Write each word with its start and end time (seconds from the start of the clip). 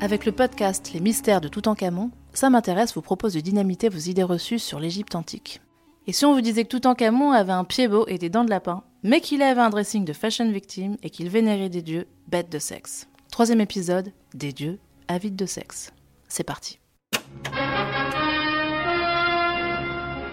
Avec 0.00 0.26
le 0.26 0.32
podcast 0.32 0.92
Les 0.94 1.00
mystères 1.00 1.40
de 1.40 1.48
Toutankhamon, 1.48 2.12
ça 2.32 2.50
m'intéresse 2.50 2.94
vous 2.94 3.02
propose 3.02 3.34
de 3.34 3.40
dynamiter 3.40 3.88
vos 3.88 3.98
idées 3.98 4.22
reçues 4.22 4.60
sur 4.60 4.78
l'Égypte 4.78 5.16
antique. 5.16 5.60
Et 6.06 6.12
si 6.12 6.24
on 6.24 6.34
vous 6.34 6.40
disait 6.40 6.62
que 6.62 6.68
Toutankhamon 6.68 7.32
avait 7.32 7.52
un 7.52 7.64
pied 7.64 7.88
beau 7.88 8.06
et 8.06 8.16
des 8.16 8.30
dents 8.30 8.44
de 8.44 8.50
lapin, 8.50 8.84
mais 9.02 9.20
qu'il 9.20 9.42
avait 9.42 9.60
un 9.60 9.70
dressing 9.70 10.04
de 10.04 10.12
fashion 10.12 10.50
victime 10.52 10.96
et 11.02 11.10
qu'il 11.10 11.28
vénérait 11.28 11.68
des 11.68 11.82
dieux 11.82 12.06
bêtes 12.28 12.50
de 12.50 12.60
sexe 12.60 13.08
Troisième 13.32 13.60
épisode, 13.60 14.12
des 14.34 14.52
dieux 14.52 14.78
avides 15.08 15.36
de 15.36 15.46
sexe. 15.46 15.92
C'est 16.28 16.44
parti. 16.44 16.78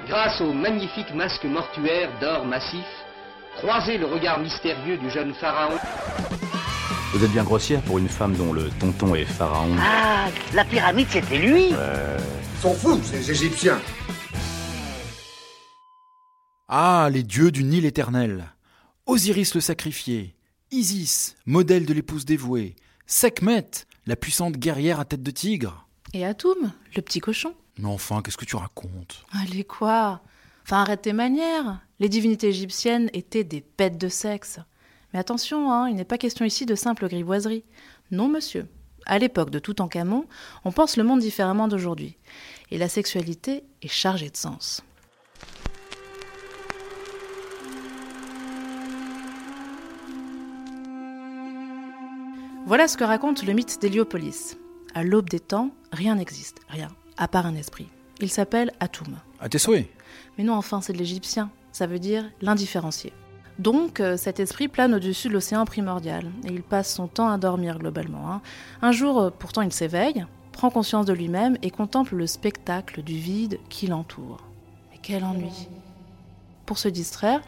Grâce 0.07 0.41
au 0.41 0.53
magnifique 0.53 1.13
masque 1.15 1.43
mortuaire 1.43 2.11
d'or 2.21 2.45
massif, 2.45 2.85
croisez 3.57 3.97
le 3.97 4.05
regard 4.05 4.39
mystérieux 4.39 4.97
du 4.97 5.09
jeune 5.09 5.33
pharaon. 5.33 5.77
Vous 7.15 7.23
êtes 7.23 7.31
bien 7.31 7.45
grossière 7.45 7.81
pour 7.83 7.97
une 7.97 8.09
femme 8.09 8.35
dont 8.35 8.51
le 8.51 8.69
tonton 8.71 9.15
est 9.15 9.23
pharaon. 9.23 9.73
Ah, 9.79 10.27
la 10.53 10.65
pyramide, 10.65 11.07
c'était 11.09 11.37
lui 11.37 11.67
Ils 11.69 12.61
sont 12.61 12.73
fous, 12.73 12.99
ces 13.05 13.31
Égyptiens. 13.31 13.79
Ah, 16.67 17.07
les 17.09 17.23
dieux 17.23 17.51
du 17.51 17.63
Nil 17.63 17.85
éternel. 17.85 18.51
Osiris 19.05 19.55
le 19.55 19.61
sacrifié, 19.61 20.35
Isis, 20.71 21.37
modèle 21.45 21.85
de 21.85 21.93
l'épouse 21.93 22.25
dévouée, 22.25 22.75
Sekhmet, 23.07 23.69
la 24.07 24.17
puissante 24.17 24.57
guerrière 24.57 24.99
à 24.99 25.05
tête 25.05 25.23
de 25.23 25.31
tigre. 25.31 25.87
Et 26.11 26.25
Atum, 26.25 26.73
le 26.97 27.01
petit 27.01 27.21
cochon 27.21 27.53
Mais 27.77 27.87
enfin, 27.87 28.21
qu'est-ce 28.21 28.35
que 28.35 28.43
tu 28.43 28.57
racontes? 28.57 29.23
Allez 29.31 29.63
quoi? 29.63 30.21
Enfin 30.65 30.81
arrête 30.81 31.03
tes 31.03 31.13
manières. 31.13 31.79
Les 32.01 32.09
divinités 32.09 32.49
égyptiennes 32.49 33.09
étaient 33.13 33.45
des 33.45 33.63
bêtes 33.77 33.97
de 33.97 34.09
sexe. 34.09 34.59
Mais 35.15 35.21
attention, 35.21 35.71
hein, 35.71 35.87
il 35.87 35.95
n'est 35.95 36.03
pas 36.03 36.17
question 36.17 36.43
ici 36.43 36.65
de 36.65 36.75
simple 36.75 37.07
grivoiserie. 37.07 37.63
Non 38.11 38.27
monsieur. 38.27 38.67
À 39.05 39.17
l'époque 39.17 39.49
de 39.49 39.59
Toutankhamon, 39.59 40.25
on 40.65 40.73
pense 40.73 40.97
le 40.97 41.05
monde 41.05 41.21
différemment 41.21 41.69
d'aujourd'hui. 41.69 42.17
Et 42.69 42.77
la 42.77 42.89
sexualité 42.89 43.63
est 43.81 43.87
chargée 43.87 44.29
de 44.29 44.35
sens. 44.35 44.83
Voilà 52.65 52.89
ce 52.89 52.97
que 52.97 53.05
raconte 53.05 53.45
le 53.45 53.53
mythe 53.53 53.79
d'Héliopolis. 53.79 54.57
À 54.93 55.05
l'aube 55.05 55.29
des 55.29 55.39
temps, 55.39 55.71
rien 55.93 56.15
n'existe, 56.15 56.59
rien, 56.67 56.89
à 57.15 57.29
part 57.29 57.45
un 57.45 57.55
esprit. 57.55 57.87
Il 58.19 58.29
s'appelle 58.29 58.73
Atum. 58.81 59.15
À 59.39 59.47
tes 59.47 59.59
souhaits 59.59 59.87
Mais 60.37 60.43
non, 60.43 60.55
enfin, 60.55 60.81
c'est 60.81 60.91
de 60.91 60.97
l'égyptien. 60.97 61.51
Ça 61.71 61.87
veut 61.87 61.99
dire 61.99 62.29
l'indifférencié. 62.41 63.13
Donc, 63.57 63.99
euh, 64.01 64.17
cet 64.17 64.39
esprit 64.39 64.67
plane 64.67 64.93
au-dessus 64.93 65.29
de 65.29 65.33
l'océan 65.33 65.63
primordial, 65.65 66.25
et 66.43 66.51
il 66.51 66.61
passe 66.61 66.93
son 66.93 67.07
temps 67.07 67.29
à 67.29 67.37
dormir 67.37 67.79
globalement. 67.79 68.29
hein. 68.31 68.41
Un 68.81 68.91
jour, 68.91 69.19
euh, 69.21 69.29
pourtant, 69.29 69.61
il 69.61 69.71
s'éveille, 69.71 70.25
prend 70.51 70.69
conscience 70.69 71.05
de 71.05 71.13
lui-même 71.13 71.57
et 71.61 71.71
contemple 71.71 72.15
le 72.15 72.27
spectacle 72.27 73.01
du 73.01 73.17
vide 73.17 73.59
qui 73.69 73.87
l'entoure. 73.87 74.43
Mais 74.91 74.99
quel 75.01 75.23
ennui 75.23 75.69
Pour 76.65 76.77
se 76.77 76.89
distraire, 76.89 77.41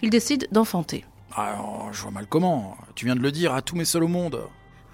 il 0.00 0.08
décide 0.10 0.48
d'enfanter. 0.50 1.04
Alors, 1.36 1.88
je 1.92 2.00
vois 2.02 2.10
mal 2.10 2.26
comment. 2.26 2.76
Tu 2.94 3.04
viens 3.04 3.14
de 3.14 3.20
le 3.20 3.30
dire, 3.30 3.52
à 3.54 3.60
tous 3.62 3.76
mes 3.76 3.84
seuls 3.84 4.04
au 4.04 4.08
monde. 4.08 4.40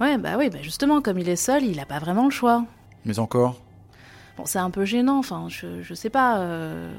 Ouais, 0.01 0.19
bah 0.19 0.35
oui, 0.37 0.51
bah 0.51 0.59
justement, 0.63 1.01
comme 1.01 1.19
il 1.19 1.29
est 1.29 1.37
seul, 1.37 1.65
il 1.65 1.77
n'a 1.77 1.87
pas 1.87 1.99
vraiment 2.01 2.25
le 2.25 2.31
choix. 2.31 2.65
Mais 3.05 3.19
encore? 3.21 3.57
Bon, 4.37 4.45
c'est 4.45 4.59
un 4.59 4.71
peu 4.71 4.85
gênant, 4.85 5.19
enfin, 5.19 5.47
je, 5.49 5.81
je 5.81 5.95
sais 5.95 6.11
pas. 6.11 6.39
euh, 6.39 6.93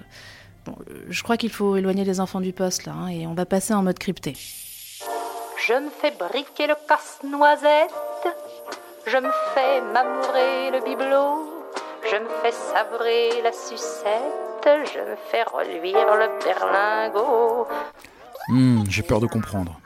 Bon, 0.68 0.76
euh, 0.90 1.06
je 1.10 1.24
crois 1.24 1.38
qu'il 1.38 1.50
faut 1.50 1.78
éloigner 1.78 2.04
les 2.04 2.20
enfants 2.20 2.42
du 2.42 2.52
poste, 2.52 2.86
là, 2.86 2.92
hein, 2.92 3.08
et 3.08 3.26
on 3.26 3.34
va 3.34 3.46
passer 3.46 3.74
en 3.74 3.84
mode 3.84 3.98
crypté. 3.98 4.34
Je 5.66 5.74
me 5.74 5.90
fais 5.90 6.12
briquer 6.12 6.68
le 6.68 6.76
casse-noisette, 6.88 7.90
je 9.06 9.18
me 9.18 9.32
fais 9.54 9.82
m'amourer 9.94 10.72
le 10.72 10.84
bibelot, 10.84 11.70
je 12.12 12.18
me 12.18 12.28
fais 12.42 12.52
savrer 12.52 13.42
la 13.42 13.54
sucette, 13.54 14.92
je 14.94 15.00
me 15.00 15.16
fais 15.32 15.44
reluire 15.44 16.18
le 16.18 16.28
berlingot. 16.44 17.68
Hmm, 18.50 18.84
j'ai 18.90 19.04
peur 19.04 19.22
de 19.22 19.28
comprendre. 19.28 19.80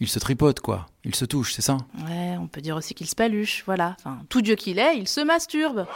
Il 0.00 0.08
se 0.08 0.18
tripote, 0.18 0.60
quoi. 0.60 0.86
Il 1.04 1.14
se 1.14 1.26
touche, 1.26 1.52
c'est 1.52 1.62
ça? 1.62 1.76
Ouais, 2.06 2.36
on 2.40 2.46
peut 2.46 2.62
dire 2.62 2.76
aussi 2.76 2.94
qu'il 2.94 3.08
se 3.08 3.14
paluche, 3.14 3.62
voilà. 3.66 3.96
Enfin, 3.98 4.18
tout 4.30 4.40
dieu 4.40 4.54
qu'il 4.54 4.78
est, 4.78 4.96
il 4.96 5.06
se 5.06 5.20
masturbe. 5.20 5.86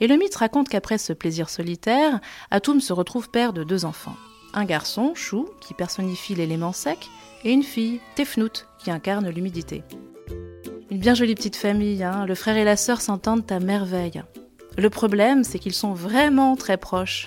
Et 0.00 0.06
le 0.06 0.16
mythe 0.16 0.36
raconte 0.36 0.68
qu'après 0.68 0.98
ce 0.98 1.12
plaisir 1.12 1.48
solitaire, 1.48 2.20
Atum 2.50 2.80
se 2.80 2.92
retrouve 2.92 3.30
père 3.30 3.52
de 3.52 3.64
deux 3.64 3.84
enfants. 3.84 4.16
Un 4.52 4.64
garçon, 4.64 5.12
Chou, 5.14 5.48
qui 5.60 5.74
personnifie 5.74 6.34
l'élément 6.34 6.72
sec, 6.72 7.08
et 7.44 7.52
une 7.52 7.62
fille, 7.62 8.00
Tefnout, 8.14 8.66
qui 8.78 8.90
incarne 8.90 9.28
l'humidité. 9.28 9.84
Une 10.90 10.98
bien 10.98 11.14
jolie 11.14 11.34
petite 11.34 11.56
famille, 11.56 12.02
hein. 12.02 12.26
le 12.26 12.34
frère 12.34 12.56
et 12.56 12.64
la 12.64 12.76
sœur 12.76 13.00
s'entendent 13.00 13.50
à 13.50 13.60
merveille. 13.60 14.22
Le 14.78 14.90
problème, 14.90 15.44
c'est 15.44 15.58
qu'ils 15.58 15.74
sont 15.74 15.94
vraiment 15.94 16.56
très 16.56 16.76
proches. 16.76 17.26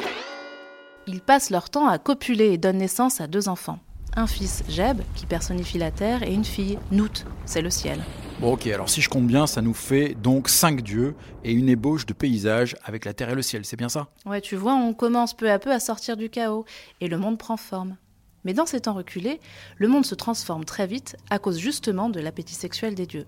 Ils 1.08 1.22
passent 1.22 1.50
leur 1.50 1.70
temps 1.70 1.88
à 1.88 1.98
copuler 1.98 2.54
et 2.54 2.58
donnent 2.58 2.78
naissance 2.78 3.22
à 3.22 3.28
deux 3.28 3.50
enfants. 3.50 3.80
Un 4.16 4.28
fils, 4.28 4.64
Jeb, 4.70 5.02
qui 5.16 5.26
personnifie 5.26 5.78
la 5.78 5.92
terre, 5.92 6.24
et 6.24 6.34
une 6.34 6.46
fille, 6.46 6.78
Nout, 6.92 7.26
c'est 7.46 7.62
le 7.62 7.70
ciel. 7.70 8.00
Ok, 8.42 8.68
alors 8.68 8.90
si 8.90 9.02
je 9.02 9.10
compte 9.10 9.28
bien, 9.28 9.48
ça 9.48 9.62
nous 9.62 9.74
fait 9.74 10.16
donc 10.16 10.48
cinq 10.48 10.82
dieux 10.82 11.14
et 11.44 11.52
une 11.52 11.68
ébauche 11.68 12.06
de 12.06 12.14
paysage 12.14 12.78
avec 12.86 13.04
la 13.04 13.14
terre 13.14 13.32
et 13.32 13.36
le 13.36 13.42
ciel, 13.42 13.66
c'est 13.66 13.76
bien 13.76 13.90
ça? 13.90 14.08
Ouais, 14.26 14.40
tu 14.40 14.56
vois, 14.56 14.76
on 14.76 14.94
commence 14.94 15.34
peu 15.34 15.52
à 15.52 15.60
peu 15.60 15.74
à 15.74 15.80
sortir 15.82 16.16
du 16.16 16.30
chaos, 16.30 16.64
et 17.02 17.10
le 17.10 17.18
monde 17.18 17.38
prend 17.38 17.58
forme. 17.58 17.98
Mais 18.46 18.54
dans 18.54 18.66
ces 18.66 18.80
temps 18.80 18.94
reculés, 18.94 19.42
le 19.76 19.90
monde 19.90 20.06
se 20.06 20.16
transforme 20.16 20.64
très 20.64 20.88
vite 20.88 21.18
à 21.30 21.38
cause 21.38 21.60
justement 21.60 22.10
de 22.10 22.22
l'appétit 22.22 22.56
sexuel 22.56 22.96
des 22.96 23.06
dieux. 23.06 23.26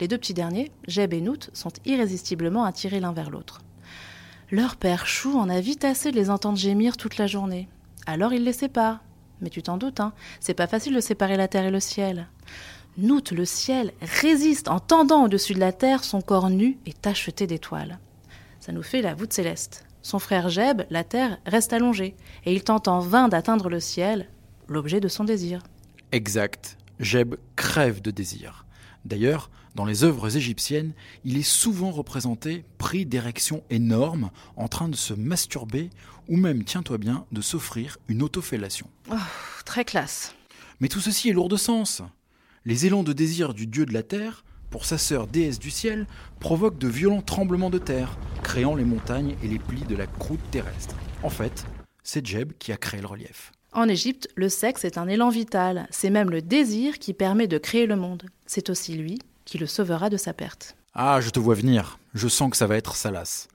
Les 0.00 0.08
deux 0.08 0.16
petits 0.16 0.32
derniers, 0.32 0.72
Jeb 0.88 1.12
et 1.12 1.20
Nout, 1.20 1.50
sont 1.52 1.72
irrésistiblement 1.84 2.64
attirés 2.64 3.00
l'un 3.00 3.12
vers 3.12 3.28
l'autre. 3.28 3.60
Leur 4.50 4.76
père 4.76 5.06
Chou 5.06 5.38
en 5.38 5.50
a 5.50 5.60
vite 5.60 5.84
assez 5.84 6.10
de 6.10 6.16
les 6.16 6.30
entendre 6.30 6.56
gémir 6.56 6.96
toute 6.96 7.18
la 7.18 7.26
journée. 7.26 7.68
Alors 8.06 8.32
il 8.32 8.44
les 8.44 8.54
sépare. 8.54 9.00
Mais 9.42 9.50
tu 9.50 9.62
t'en 9.62 9.76
doutes, 9.76 10.00
hein, 10.00 10.14
c'est 10.40 10.54
pas 10.54 10.68
facile 10.68 10.94
de 10.94 11.00
séparer 11.00 11.36
la 11.36 11.48
terre 11.48 11.66
et 11.66 11.70
le 11.70 11.80
ciel. 11.80 12.28
Nout, 12.96 13.32
le 13.32 13.44
ciel, 13.44 13.92
résiste 14.00 14.68
en 14.68 14.78
tendant 14.78 15.24
au-dessus 15.24 15.54
de 15.54 15.58
la 15.58 15.72
terre 15.72 16.04
son 16.04 16.20
corps 16.22 16.48
nu 16.48 16.78
et 16.86 16.92
tacheté 16.92 17.48
d'étoiles. 17.48 17.98
Ça 18.60 18.70
nous 18.70 18.84
fait 18.84 19.02
la 19.02 19.14
voûte 19.14 19.32
céleste. 19.32 19.84
Son 20.02 20.20
frère 20.20 20.48
Jeb, 20.48 20.82
la 20.90 21.02
terre, 21.02 21.38
reste 21.44 21.72
allongée, 21.72 22.14
et 22.44 22.52
il 22.52 22.62
tente 22.62 22.86
en 22.86 23.00
vain 23.00 23.28
d'atteindre 23.28 23.68
le 23.68 23.80
ciel, 23.80 24.28
l'objet 24.68 25.00
de 25.00 25.08
son 25.08 25.24
désir. 25.24 25.62
Exact. 26.12 26.78
Jeb 27.00 27.34
crève 27.56 28.00
de 28.00 28.12
désir. 28.12 28.64
D'ailleurs, 29.04 29.50
dans 29.74 29.84
les 29.84 30.04
œuvres 30.04 30.36
égyptiennes, 30.36 30.92
il 31.24 31.36
est 31.36 31.42
souvent 31.42 31.90
représenté 31.90 32.64
pris 32.78 33.06
d'érections 33.06 33.64
énormes, 33.70 34.30
en 34.56 34.68
train 34.68 34.88
de 34.88 34.94
se 34.94 35.14
masturber, 35.14 35.90
ou 36.28 36.36
même, 36.36 36.62
tiens-toi 36.62 36.98
bien, 36.98 37.26
de 37.32 37.40
s'offrir 37.40 37.98
une 38.06 38.22
autofellation. 38.22 38.88
Très 39.64 39.84
classe. 39.84 40.34
Mais 40.78 40.88
tout 40.88 41.00
ceci 41.00 41.30
est 41.30 41.32
lourd 41.32 41.48
de 41.48 41.56
sens. 41.56 42.02
Les 42.66 42.86
élans 42.86 43.02
de 43.02 43.12
désir 43.12 43.52
du 43.52 43.66
dieu 43.66 43.84
de 43.84 43.92
la 43.92 44.02
terre, 44.02 44.42
pour 44.70 44.86
sa 44.86 44.96
sœur 44.96 45.26
déesse 45.26 45.58
du 45.58 45.70
ciel, 45.70 46.06
provoquent 46.40 46.78
de 46.78 46.88
violents 46.88 47.20
tremblements 47.20 47.68
de 47.68 47.76
terre, 47.76 48.16
créant 48.42 48.74
les 48.74 48.86
montagnes 48.86 49.36
et 49.42 49.48
les 49.48 49.58
plis 49.58 49.82
de 49.82 49.94
la 49.94 50.06
croûte 50.06 50.40
terrestre. 50.50 50.96
En 51.22 51.28
fait, 51.28 51.66
c'est 52.02 52.24
Jeb 52.24 52.52
qui 52.58 52.72
a 52.72 52.78
créé 52.78 53.02
le 53.02 53.06
relief. 53.06 53.52
En 53.72 53.86
Égypte, 53.86 54.28
le 54.34 54.48
sexe 54.48 54.86
est 54.86 54.96
un 54.96 55.08
élan 55.08 55.28
vital, 55.28 55.86
c'est 55.90 56.08
même 56.08 56.30
le 56.30 56.40
désir 56.40 56.98
qui 56.98 57.12
permet 57.12 57.48
de 57.48 57.58
créer 57.58 57.84
le 57.84 57.96
monde. 57.96 58.22
C'est 58.46 58.70
aussi 58.70 58.94
lui 58.94 59.18
qui 59.44 59.58
le 59.58 59.66
sauvera 59.66 60.08
de 60.08 60.16
sa 60.16 60.32
perte. 60.32 60.74
Ah, 60.94 61.20
je 61.20 61.28
te 61.28 61.38
vois 61.38 61.56
venir. 61.56 61.98
Je 62.14 62.28
sens 62.28 62.50
que 62.50 62.56
ça 62.56 62.66
va 62.66 62.76
être 62.76 62.96
salace. 62.96 63.48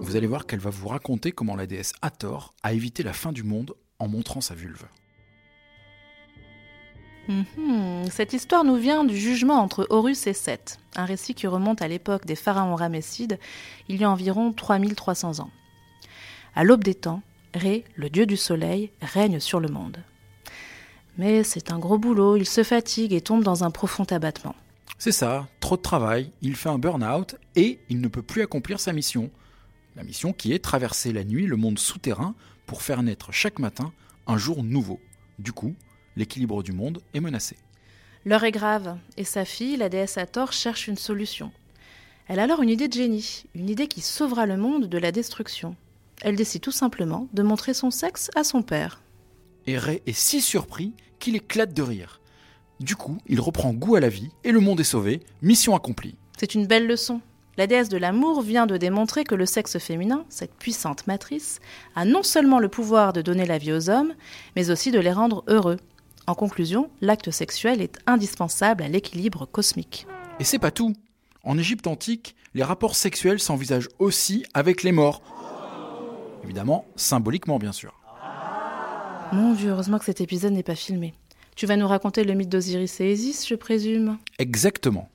Vous 0.00 0.16
allez 0.16 0.26
voir 0.26 0.44
qu'elle 0.46 0.58
va 0.58 0.70
vous 0.70 0.88
raconter 0.88 1.30
comment 1.30 1.54
la 1.54 1.68
déesse 1.68 1.92
Hathor 2.02 2.52
a 2.64 2.72
évité 2.72 3.04
la 3.04 3.12
fin 3.12 3.30
du 3.30 3.44
monde 3.44 3.74
en 4.00 4.08
montrant 4.08 4.40
sa 4.40 4.56
vulve. 4.56 4.86
Mhm, 7.28 8.08
Cette 8.10 8.32
histoire 8.32 8.64
nous 8.64 8.76
vient 8.76 9.04
du 9.04 9.16
jugement 9.16 9.60
entre 9.60 9.86
Horus 9.90 10.26
et 10.26 10.32
Seth, 10.32 10.78
un 10.96 11.04
récit 11.04 11.34
qui 11.34 11.46
remonte 11.46 11.82
à 11.82 11.88
l'époque 11.88 12.24
des 12.24 12.34
pharaons 12.36 12.74
ramessides, 12.74 13.38
il 13.88 14.00
y 14.00 14.04
a 14.04 14.10
environ 14.10 14.52
3300 14.52 15.40
ans. 15.40 15.50
À 16.54 16.64
l'aube 16.64 16.82
des 16.84 16.94
temps, 16.94 17.22
Ré, 17.54 17.84
le 17.96 18.10
dieu 18.10 18.26
du 18.26 18.36
soleil, 18.36 18.90
règne 19.00 19.40
sur 19.40 19.60
le 19.60 19.68
monde. 19.68 19.98
Mais 21.16 21.42
c'est 21.42 21.70
un 21.72 21.78
gros 21.78 21.98
boulot, 21.98 22.36
il 22.36 22.46
se 22.46 22.62
fatigue 22.62 23.12
et 23.12 23.20
tombe 23.20 23.42
dans 23.42 23.64
un 23.64 23.70
profond 23.70 24.04
abattement. 24.04 24.54
C'est 24.98 25.12
ça, 25.12 25.48
trop 25.60 25.76
de 25.76 25.82
travail, 25.82 26.30
il 26.42 26.56
fait 26.56 26.68
un 26.68 26.78
burn-out 26.78 27.36
et 27.56 27.78
il 27.88 28.00
ne 28.00 28.08
peut 28.08 28.22
plus 28.22 28.42
accomplir 28.42 28.80
sa 28.80 28.92
mission. 28.92 29.30
La 29.96 30.02
mission 30.02 30.32
qui 30.32 30.52
est 30.52 30.58
traverser 30.58 31.12
la 31.12 31.24
nuit 31.24 31.46
le 31.46 31.56
monde 31.56 31.78
souterrain 31.78 32.34
pour 32.66 32.82
faire 32.82 33.02
naître 33.02 33.32
chaque 33.32 33.58
matin 33.58 33.92
un 34.26 34.38
jour 34.38 34.62
nouveau. 34.62 35.00
Du 35.38 35.52
coup, 35.52 35.74
l'équilibre 36.18 36.62
du 36.62 36.72
monde 36.72 37.00
est 37.14 37.20
menacé. 37.20 37.56
L'heure 38.26 38.44
est 38.44 38.52
grave, 38.52 38.98
et 39.16 39.24
sa 39.24 39.44
fille, 39.44 39.76
la 39.76 39.88
déesse 39.88 40.18
Hathor, 40.18 40.52
cherche 40.52 40.88
une 40.88 40.98
solution. 40.98 41.50
Elle 42.26 42.40
a 42.40 42.42
alors 42.42 42.60
une 42.60 42.68
idée 42.68 42.88
de 42.88 42.92
génie, 42.92 43.44
une 43.54 43.70
idée 43.70 43.86
qui 43.86 44.02
sauvera 44.02 44.44
le 44.44 44.58
monde 44.58 44.86
de 44.86 44.98
la 44.98 45.12
destruction. 45.12 45.76
Elle 46.20 46.36
décide 46.36 46.60
tout 46.60 46.72
simplement 46.72 47.28
de 47.32 47.42
montrer 47.42 47.72
son 47.72 47.90
sexe 47.90 48.30
à 48.34 48.44
son 48.44 48.62
père. 48.62 49.00
Et 49.66 49.78
Ray 49.78 50.02
est 50.06 50.12
si 50.12 50.40
surpris 50.40 50.92
qu'il 51.20 51.36
éclate 51.36 51.72
de 51.72 51.82
rire. 51.82 52.20
Du 52.80 52.96
coup, 52.96 53.18
il 53.26 53.40
reprend 53.40 53.72
goût 53.72 53.94
à 53.94 54.00
la 54.00 54.08
vie 54.08 54.30
et 54.44 54.52
le 54.52 54.60
monde 54.60 54.80
est 54.80 54.84
sauvé, 54.84 55.20
mission 55.40 55.74
accomplie. 55.74 56.16
C'est 56.36 56.54
une 56.54 56.66
belle 56.66 56.86
leçon. 56.86 57.20
La 57.56 57.66
déesse 57.66 57.88
de 57.88 57.96
l'amour 57.96 58.42
vient 58.42 58.66
de 58.66 58.76
démontrer 58.76 59.24
que 59.24 59.34
le 59.34 59.46
sexe 59.46 59.78
féminin, 59.78 60.24
cette 60.28 60.54
puissante 60.54 61.06
matrice, 61.06 61.60
a 61.96 62.04
non 62.04 62.22
seulement 62.22 62.60
le 62.60 62.68
pouvoir 62.68 63.12
de 63.12 63.22
donner 63.22 63.46
la 63.46 63.58
vie 63.58 63.72
aux 63.72 63.90
hommes, 63.90 64.14
mais 64.54 64.70
aussi 64.70 64.90
de 64.90 65.00
les 65.00 65.12
rendre 65.12 65.44
heureux. 65.48 65.78
En 66.28 66.34
conclusion, 66.34 66.90
l'acte 67.00 67.30
sexuel 67.30 67.80
est 67.80 67.96
indispensable 68.06 68.82
à 68.82 68.88
l'équilibre 68.88 69.46
cosmique. 69.46 70.06
Et 70.38 70.44
c'est 70.44 70.58
pas 70.58 70.70
tout. 70.70 70.94
En 71.42 71.56
Égypte 71.56 71.86
antique, 71.86 72.36
les 72.52 72.62
rapports 72.62 72.96
sexuels 72.96 73.40
s'envisagent 73.40 73.88
aussi 73.98 74.44
avec 74.52 74.82
les 74.82 74.92
morts. 74.92 75.22
Évidemment, 76.44 76.84
symboliquement 76.96 77.58
bien 77.58 77.72
sûr. 77.72 77.98
Mon 79.32 79.54
Dieu, 79.54 79.70
heureusement 79.70 79.98
que 79.98 80.04
cet 80.04 80.20
épisode 80.20 80.52
n'est 80.52 80.62
pas 80.62 80.74
filmé. 80.74 81.14
Tu 81.56 81.64
vas 81.64 81.76
nous 81.76 81.88
raconter 81.88 82.24
le 82.24 82.34
mythe 82.34 82.50
d'Osiris 82.50 83.00
et 83.00 83.10
Isis, 83.10 83.48
je 83.48 83.54
présume? 83.54 84.18
Exactement. 84.38 85.08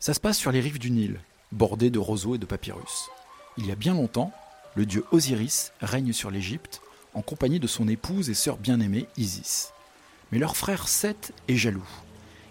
Ça 0.00 0.14
se 0.14 0.20
passe 0.20 0.36
sur 0.36 0.50
les 0.50 0.60
rives 0.60 0.80
du 0.80 0.90
Nil, 0.90 1.20
bordées 1.52 1.90
de 1.90 2.00
roseaux 2.00 2.34
et 2.34 2.38
de 2.38 2.46
papyrus. 2.46 3.08
Il 3.56 3.66
y 3.66 3.70
a 3.70 3.76
bien 3.76 3.94
longtemps, 3.94 4.32
le 4.74 4.84
dieu 4.84 5.04
Osiris 5.12 5.72
règne 5.80 6.12
sur 6.12 6.32
l'Égypte 6.32 6.82
en 7.14 7.22
compagnie 7.22 7.60
de 7.60 7.68
son 7.68 7.86
épouse 7.86 8.30
et 8.30 8.34
sœur 8.34 8.56
bien-aimée 8.56 9.06
Isis. 9.16 9.73
Mais 10.32 10.38
leur 10.38 10.56
frère 10.56 10.88
Seth 10.88 11.32
est 11.48 11.56
jaloux. 11.56 11.86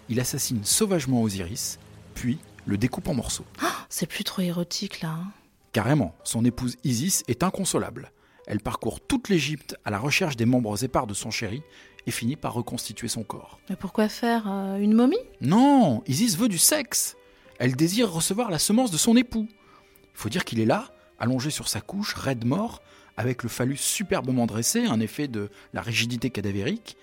Il 0.08 0.20
assassine 0.20 0.64
sauvagement 0.64 1.22
Osiris, 1.22 1.78
puis 2.14 2.38
le 2.66 2.76
découpe 2.78 3.08
en 3.08 3.14
morceaux. 3.14 3.44
C'est 3.88 4.06
plus 4.06 4.24
trop 4.24 4.42
érotique 4.42 5.00
là. 5.00 5.10
hein. 5.10 5.32
Carrément, 5.72 6.14
son 6.24 6.44
épouse 6.44 6.76
Isis 6.84 7.24
est 7.28 7.42
inconsolable. 7.42 8.12
Elle 8.46 8.60
parcourt 8.60 9.00
toute 9.00 9.28
l'Égypte 9.28 9.76
à 9.84 9.90
la 9.90 9.98
recherche 9.98 10.36
des 10.36 10.44
membres 10.46 10.84
épars 10.84 11.06
de 11.06 11.14
son 11.14 11.30
chéri 11.30 11.62
et 12.06 12.10
finit 12.10 12.36
par 12.36 12.52
reconstituer 12.52 13.08
son 13.08 13.22
corps. 13.22 13.58
Mais 13.70 13.76
pourquoi 13.76 14.08
faire 14.08 14.44
euh, 14.46 14.76
Une 14.76 14.92
momie? 14.92 15.16
Non, 15.40 16.02
Isis 16.06 16.36
veut 16.36 16.48
du 16.48 16.58
sexe. 16.58 17.16
Elle 17.58 17.74
désire 17.76 18.12
recevoir 18.12 18.50
la 18.50 18.58
semence 18.58 18.90
de 18.90 18.98
son 18.98 19.16
époux. 19.16 19.48
Il 19.50 20.18
faut 20.20 20.28
dire 20.28 20.44
qu'il 20.44 20.60
est 20.60 20.66
là, 20.66 20.90
allongé 21.18 21.50
sur 21.50 21.68
sa 21.68 21.80
couche, 21.80 22.14
raide 22.14 22.44
mort, 22.44 22.82
avec 23.16 23.42
le 23.42 23.48
phallus 23.48 23.78
superbement 23.78 24.46
dressé, 24.46 24.84
un 24.84 25.00
effet 25.00 25.28
de 25.28 25.48
la 25.72 25.80
rigidité 25.80 26.30
cadavérique. 26.30 26.96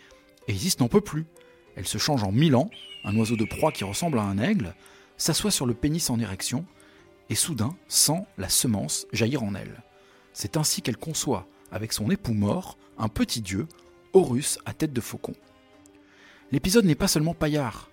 Isis 0.47 0.79
n'en 0.79 0.87
peut 0.87 1.01
plus. 1.01 1.25
Elle 1.75 1.87
se 1.87 1.97
change 1.97 2.23
en 2.23 2.31
Milan, 2.31 2.69
un 3.03 3.15
oiseau 3.15 3.35
de 3.35 3.45
proie 3.45 3.71
qui 3.71 3.83
ressemble 3.83 4.19
à 4.19 4.23
un 4.23 4.37
aigle, 4.37 4.75
s'assoit 5.17 5.51
sur 5.51 5.65
le 5.65 5.73
pénis 5.73 6.09
en 6.09 6.19
érection, 6.19 6.65
et 7.29 7.35
soudain 7.35 7.75
sent 7.87 8.25
la 8.37 8.49
semence 8.49 9.07
jaillir 9.13 9.43
en 9.43 9.55
elle. 9.55 9.83
C'est 10.33 10.57
ainsi 10.57 10.81
qu'elle 10.81 10.97
conçoit, 10.97 11.47
avec 11.71 11.93
son 11.93 12.09
époux 12.11 12.33
mort, 12.33 12.77
un 12.97 13.07
petit 13.07 13.41
dieu, 13.41 13.67
Horus 14.13 14.59
à 14.65 14.73
tête 14.73 14.91
de 14.91 14.99
faucon. 14.99 15.33
L'épisode 16.51 16.83
n'est 16.83 16.95
pas 16.95 17.07
seulement 17.07 17.33
paillard. 17.33 17.89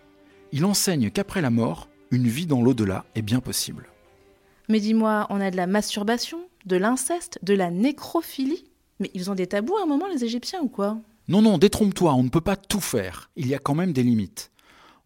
Il 0.51 0.65
enseigne 0.65 1.11
qu'après 1.11 1.41
la 1.41 1.51
mort, 1.51 1.89
une 2.11 2.27
vie 2.27 2.47
dans 2.47 2.61
l'au-delà 2.61 3.05
est 3.15 3.23
bien 3.23 3.39
possible. 3.39 3.89
Mais 4.69 4.81
dis-moi, 4.81 5.27
on 5.31 5.41
a 5.41 5.53
de 5.53 5.57
la 5.57 5.69
masturbation, 5.69 6.41
de 6.67 6.77
l'inceste, 6.77 7.39
de 7.43 7.55
la 7.55 7.71
nécrophilie? 7.71 8.65
Mais 8.99 9.11
ils 9.15 9.31
ont 9.31 9.37
des 9.37 9.47
tabous 9.47 9.77
à 9.77 9.83
un 9.83 9.87
moment, 9.87 10.09
les 10.09 10.25
Égyptiens, 10.25 10.61
ou 10.61 10.69
quoi? 10.69 10.99
Non, 11.29 11.43
non, 11.43 11.59
détrompe-toi, 11.59 12.15
on 12.15 12.23
ne 12.23 12.31
peut 12.31 12.41
pas 12.41 12.57
tout 12.57 12.81
faire. 12.81 13.31
Il 13.37 13.47
y 13.49 13.55
a 13.55 13.59
quand 13.59 13.75
même 13.75 13.93
des 13.93 14.03
limites. 14.03 14.51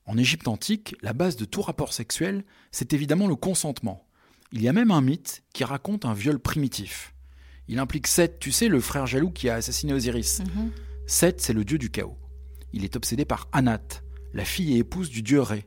En 0.06 0.16
Égypte 0.16 0.46
antique, 0.46 0.94
la 1.02 1.12
base 1.12 1.34
de 1.34 1.44
tout 1.44 1.62
rapport 1.62 1.92
sexuel, 1.92 2.44
c'est 2.70 2.92
évidemment 2.92 3.26
le 3.26 3.34
consentement. 3.34 4.04
Il 4.52 4.62
y 4.62 4.68
a 4.68 4.72
même 4.72 4.92
un 4.92 5.00
mythe 5.00 5.42
qui 5.52 5.64
raconte 5.64 6.04
un 6.04 6.14
viol 6.14 6.38
primitif. 6.38 7.12
Il 7.66 7.80
implique 7.80 8.06
Seth, 8.06 8.38
tu 8.38 8.52
sais, 8.52 8.68
le 8.68 8.80
frère 8.80 9.06
jaloux 9.06 9.30
qui 9.30 9.48
a 9.48 9.56
assassiné 9.56 9.94
Osiris. 9.94 10.42
Seth, 11.06 11.40
c'est 11.40 11.52
le 11.52 11.64
dieu 11.64 11.78
du 11.78 11.90
chaos. 11.90 12.16
Il 12.72 12.84
est 12.84 12.94
obsédé 12.94 13.24
par 13.24 13.48
Anat, 13.50 14.02
la 14.32 14.44
fille 14.44 14.74
et 14.74 14.78
épouse 14.78 15.10
du 15.10 15.22
dieu 15.22 15.40
Ré. 15.40 15.66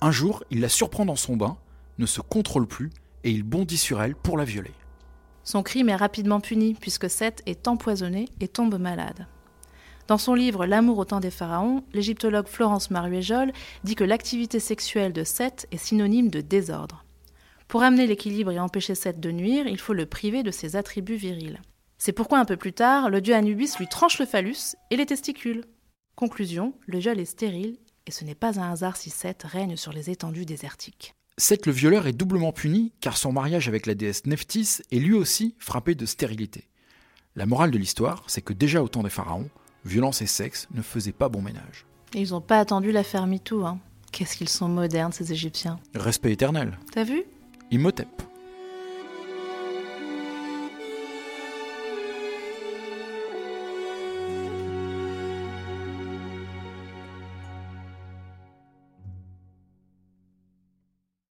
Un 0.00 0.10
jour, 0.10 0.42
il 0.50 0.60
la 0.60 0.68
surprend 0.68 1.06
dans 1.06 1.16
son 1.16 1.36
bain, 1.36 1.58
ne 1.98 2.06
se 2.06 2.20
contrôle 2.20 2.66
plus 2.66 2.90
et 3.22 3.30
il 3.30 3.44
bondit 3.44 3.78
sur 3.78 4.02
elle 4.02 4.16
pour 4.16 4.36
la 4.36 4.44
violer. 4.44 4.74
Son 5.44 5.62
crime 5.62 5.90
est 5.90 5.96
rapidement 5.96 6.40
puni, 6.40 6.74
puisque 6.74 7.08
Seth 7.08 7.42
est 7.46 7.68
empoisonné 7.68 8.26
et 8.40 8.48
tombe 8.48 8.78
malade. 8.80 9.28
Dans 10.06 10.18
son 10.18 10.34
livre 10.34 10.66
L'amour 10.66 10.98
au 10.98 11.04
temps 11.04 11.18
des 11.18 11.32
pharaons, 11.32 11.82
l'égyptologue 11.92 12.46
Florence 12.46 12.90
Maruéjol 12.90 13.52
dit 13.82 13.96
que 13.96 14.04
l'activité 14.04 14.60
sexuelle 14.60 15.12
de 15.12 15.24
Seth 15.24 15.66
est 15.72 15.78
synonyme 15.78 16.30
de 16.30 16.40
désordre. 16.40 17.04
Pour 17.66 17.82
amener 17.82 18.06
l'équilibre 18.06 18.52
et 18.52 18.60
empêcher 18.60 18.94
Seth 18.94 19.18
de 19.18 19.32
nuire, 19.32 19.66
il 19.66 19.80
faut 19.80 19.94
le 19.94 20.06
priver 20.06 20.44
de 20.44 20.52
ses 20.52 20.76
attributs 20.76 21.16
virils. 21.16 21.60
C'est 21.98 22.12
pourquoi 22.12 22.38
un 22.38 22.44
peu 22.44 22.56
plus 22.56 22.72
tard, 22.72 23.10
le 23.10 23.20
dieu 23.20 23.34
Anubis 23.34 23.72
lui 23.78 23.88
tranche 23.88 24.20
le 24.20 24.26
phallus 24.26 24.76
et 24.90 24.96
les 24.96 25.06
testicules. 25.06 25.64
Conclusion, 26.14 26.74
le 26.86 26.98
viol 26.98 27.18
est 27.18 27.24
stérile 27.24 27.78
et 28.06 28.12
ce 28.12 28.24
n'est 28.24 28.36
pas 28.36 28.60
un 28.60 28.70
hasard 28.70 28.96
si 28.96 29.10
Seth 29.10 29.42
règne 29.42 29.76
sur 29.76 29.92
les 29.92 30.10
étendues 30.10 30.46
désertiques. 30.46 31.14
Seth 31.36 31.66
le 31.66 31.72
violeur 31.72 32.06
est 32.06 32.12
doublement 32.12 32.52
puni 32.52 32.92
car 33.00 33.16
son 33.16 33.32
mariage 33.32 33.66
avec 33.66 33.86
la 33.86 33.96
déesse 33.96 34.24
Nephthys 34.24 34.82
est 34.92 35.00
lui 35.00 35.14
aussi 35.14 35.56
frappé 35.58 35.96
de 35.96 36.06
stérilité. 36.06 36.68
La 37.34 37.44
morale 37.44 37.72
de 37.72 37.78
l'histoire, 37.78 38.22
c'est 38.28 38.40
que 38.40 38.52
déjà 38.52 38.82
au 38.82 38.88
temps 38.88 39.02
des 39.02 39.10
pharaons, 39.10 39.50
violence 39.86 40.20
et 40.22 40.26
sexe 40.26 40.68
ne 40.74 40.82
faisaient 40.82 41.12
pas 41.12 41.28
bon 41.28 41.40
ménage. 41.40 41.86
Et 42.14 42.20
ils 42.20 42.30
n'ont 42.30 42.40
pas 42.40 42.58
attendu 42.58 42.92
l'affaire 42.92 43.26
MeToo, 43.26 43.64
hein. 43.64 43.78
Qu'est-ce 44.12 44.36
qu'ils 44.36 44.48
sont 44.48 44.68
modernes, 44.68 45.12
ces 45.12 45.32
Égyptiens. 45.32 45.78
Respect 45.94 46.32
éternel. 46.32 46.78
T'as 46.92 47.04
vu? 47.04 47.24
Imhotep. 47.70 48.22